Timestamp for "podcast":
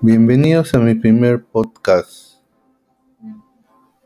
1.44-2.33